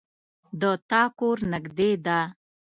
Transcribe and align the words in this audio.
د 0.61 0.63
تا 0.89 1.01
کور 1.17 1.37
نږدې 1.51 1.91
ده 2.05 2.19